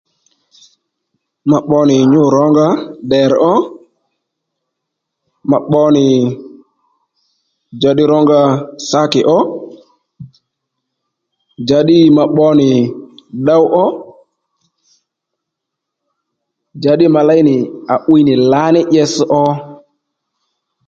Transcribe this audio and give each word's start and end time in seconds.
Ma 1.49 1.57
pbo 1.63 1.79
nì 1.89 1.97
nyû 2.11 2.23
rónga 2.35 2.67
ddèrr 3.05 3.33
ó 3.53 3.53
ma 5.49 5.57
pbo 5.65 5.81
nì 5.95 6.05
njàddí 7.75 8.03
rónga 8.11 8.39
sákì 8.89 9.21
ó 9.37 9.39
njǎddî 11.61 11.97
ma 12.17 12.23
pbo 12.31 12.47
nì 12.59 12.69
ddow 13.41 13.63
ó 13.83 13.85
njǎddǐ 16.77 17.05
ma 17.15 17.21
léy 17.29 17.41
nì 17.47 17.55
à 17.93 17.95
'wiy 18.03 18.23
lǎní 18.51 18.81
itsś 19.01 19.17
ó 19.43 19.43